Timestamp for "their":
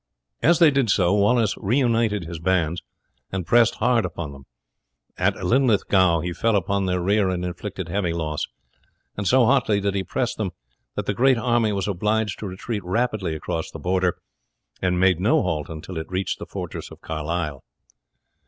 6.87-6.99